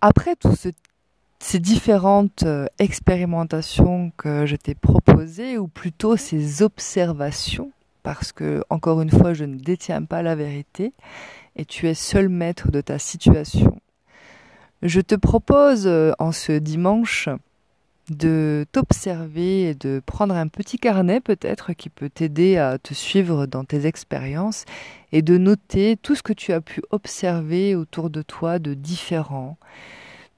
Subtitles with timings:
[0.00, 0.66] après toutes
[1.38, 9.00] ces différentes euh, expérimentations que je t'ai proposées, ou plutôt ces observations, parce que, encore
[9.00, 10.92] une fois, je ne détiens pas la vérité,
[11.56, 13.80] et tu es seul maître de ta situation.
[14.82, 17.28] Je te propose euh, en ce dimanche
[18.10, 23.46] de t'observer et de prendre un petit carnet peut-être qui peut t'aider à te suivre
[23.46, 24.64] dans tes expériences
[25.12, 29.56] et de noter tout ce que tu as pu observer autour de toi de différent,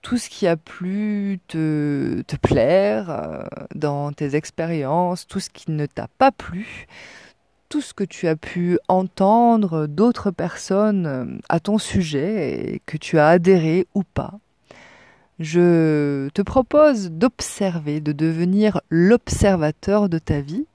[0.02, 3.44] tout ce qui a pu te, te plaire euh,
[3.74, 6.86] dans tes expériences, tout ce qui ne t'a pas plu,
[7.70, 12.98] tout ce que tu as pu entendre d'autres personnes euh, à ton sujet et que
[12.98, 14.34] tu as adhéré ou pas
[15.42, 20.66] je te propose d'observer, de devenir l'observateur de ta vie.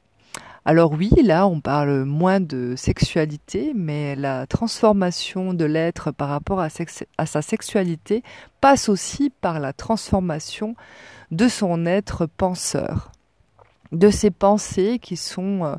[0.65, 6.59] Alors oui, là, on parle moins de sexualité, mais la transformation de l'être par rapport
[6.59, 8.21] à, sa sexualité
[8.59, 10.75] passe aussi par la transformation
[11.31, 13.13] de son être penseur,
[13.93, 15.75] de ses pensées qui sont euh,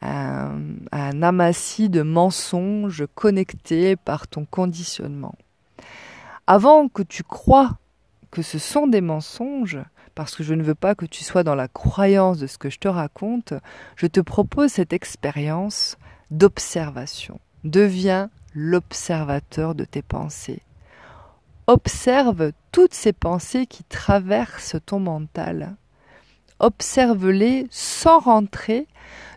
[0.00, 0.58] un,
[0.92, 5.34] un amassis de mensonges connectés par ton conditionnement.
[6.46, 7.76] Avant que tu crois
[8.32, 9.78] que ce sont des mensonges,
[10.14, 12.70] parce que je ne veux pas que tu sois dans la croyance de ce que
[12.70, 13.52] je te raconte,
[13.94, 15.98] je te propose cette expérience
[16.30, 17.38] d'observation.
[17.62, 20.62] Deviens l'observateur de tes pensées.
[21.66, 25.76] Observe toutes ces pensées qui traversent ton mental.
[26.58, 28.88] Observe-les sans rentrer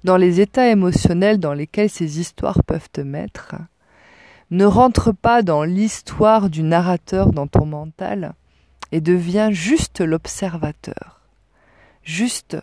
[0.05, 3.55] dans les états émotionnels dans lesquels ces histoires peuvent te mettre.
[4.51, 8.35] Ne rentre pas dans l'histoire du narrateur dans ton mental
[8.95, 11.19] et deviens juste l'observateur.
[12.01, 12.55] Juste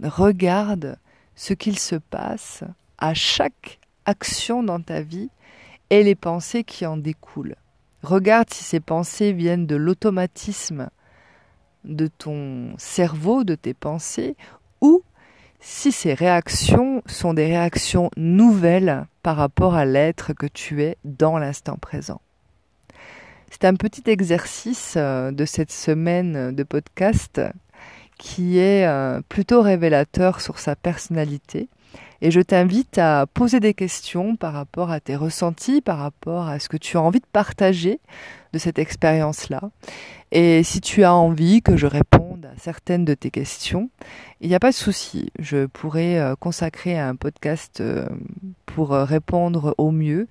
[0.00, 0.98] regarde
[1.34, 2.62] ce qu'il se passe
[2.98, 5.30] à chaque action dans ta vie
[5.90, 7.56] et les pensées qui en découlent.
[8.04, 10.90] Regarde si ces pensées viennent de l'automatisme
[11.82, 14.36] de ton cerveau, de tes pensées,
[14.80, 15.02] ou
[15.58, 21.36] si ces réactions sont des réactions nouvelles par rapport à l'être que tu es dans
[21.36, 22.20] l'instant présent.
[23.54, 27.40] C'est un petit exercice euh, de cette semaine de podcast
[28.18, 31.68] qui est euh, plutôt révélateur sur sa personnalité.
[32.20, 36.58] Et je t'invite à poser des questions par rapport à tes ressentis, par rapport à
[36.58, 38.00] ce que tu as envie de partager
[38.52, 39.60] de cette expérience-là.
[40.32, 43.88] Et si tu as envie que je réponde à certaines de tes questions,
[44.40, 45.30] il n'y a pas de souci.
[45.38, 47.80] Je pourrais euh, consacrer un podcast
[48.66, 50.26] pour répondre au mieux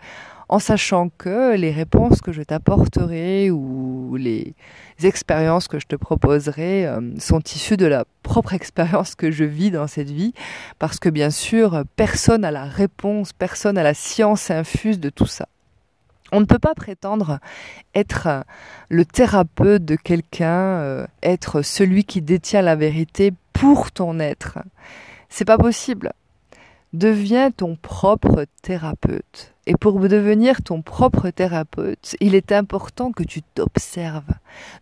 [0.53, 4.53] en sachant que les réponses que je t'apporterai ou les
[5.01, 9.71] expériences que je te proposerai euh, sont issues de la propre expérience que je vis
[9.71, 10.35] dans cette vie,
[10.77, 15.25] parce que bien sûr, personne n'a la réponse, personne n'a la science infuse de tout
[15.25, 15.47] ça.
[16.31, 17.39] On ne peut pas prétendre
[17.95, 18.45] être
[18.89, 24.59] le thérapeute de quelqu'un, euh, être celui qui détient la vérité pour ton être.
[25.29, 26.13] C'est pas possible.
[26.93, 29.55] Deviens ton propre thérapeute.
[29.65, 34.31] Et pour devenir ton propre thérapeute, il est important que tu t'observes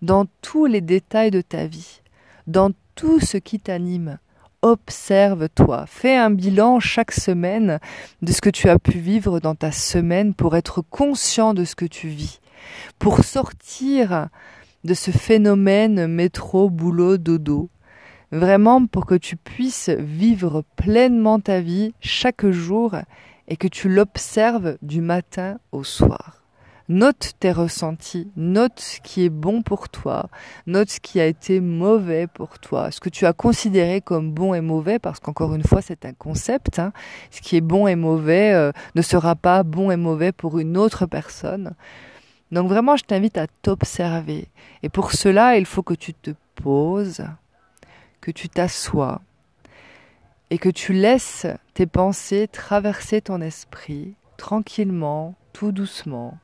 [0.02, 2.02] dans tous les détails de ta vie,
[2.48, 4.18] dans tout ce qui t'anime.
[4.62, 7.80] Observe-toi, fais un bilan chaque semaine
[8.22, 11.76] de ce que tu as pu vivre dans ta semaine pour être conscient de ce
[11.76, 12.42] que tu vis,
[13.00, 14.28] pour sortir
[14.84, 17.70] de ce phénomène métro, boulot, dodo.
[18.32, 22.96] Vraiment pour que tu puisses vivre pleinement ta vie chaque jour
[23.50, 26.42] et que tu l'observes du matin au soir.
[26.88, 30.30] Note tes ressentis, note ce qui est bon pour toi,
[30.68, 34.54] note ce qui a été mauvais pour toi, ce que tu as considéré comme bon
[34.54, 36.92] et mauvais, parce qu'encore une fois c'est un concept, hein.
[37.30, 40.76] ce qui est bon et mauvais euh, ne sera pas bon et mauvais pour une
[40.76, 41.76] autre personne.
[42.52, 44.50] Donc vraiment je t'invite à t'observer,
[44.84, 47.24] et pour cela il faut que tu te poses,
[48.22, 49.22] que tu t'assoies,
[50.50, 56.38] et que tu laisses tes pensées traverser ton esprit tranquillement, tout doucement,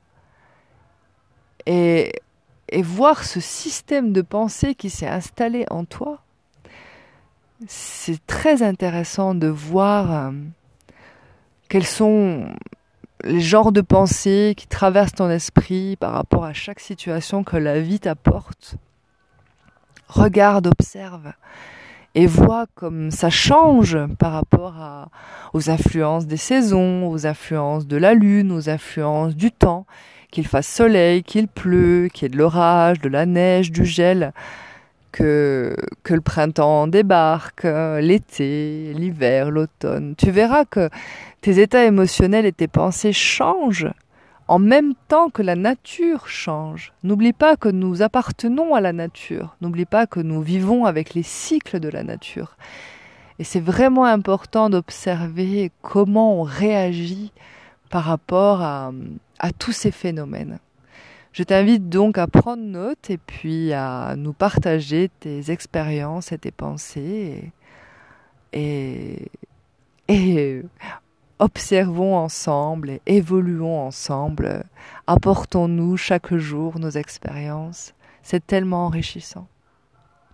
[1.65, 2.13] et,
[2.69, 6.21] et voir ce système de pensée qui s'est installé en toi.
[7.67, 10.31] C'est très intéressant de voir euh,
[11.69, 12.47] quels sont
[13.23, 17.81] les genres de pensées qui traversent ton esprit par rapport à chaque situation que la
[17.81, 18.75] vie t'apporte.
[20.07, 21.33] Regarde, observe
[22.15, 25.09] et vois comme ça change par rapport
[25.53, 29.85] aux influences des saisons, aux influences de la lune, aux influences du temps,
[30.31, 34.33] qu'il fasse soleil, qu'il pleut, qu'il y ait de l'orage, de la neige, du gel,
[35.11, 37.67] que, que le printemps débarque,
[38.01, 40.15] l'été, l'hiver, l'automne.
[40.17, 40.89] Tu verras que
[41.41, 43.91] tes états émotionnels et tes pensées changent
[44.47, 46.93] en même temps que la nature change.
[47.03, 49.55] N'oublie pas que nous appartenons à la nature.
[49.61, 52.55] N'oublie pas que nous vivons avec les cycles de la nature.
[53.39, 57.31] Et c'est vraiment important d'observer comment on réagit
[57.89, 58.91] par rapport à,
[59.59, 60.59] tous ces phénomènes.
[61.33, 66.51] Je t'invite donc à prendre note et puis à nous partager tes expériences et tes
[66.51, 67.51] pensées.
[68.53, 69.29] Et,
[70.07, 70.63] et,
[71.39, 74.63] observons ensemble évoluons ensemble.
[75.07, 77.93] Apportons-nous chaque jour nos expériences.
[78.23, 79.47] C'est tellement enrichissant.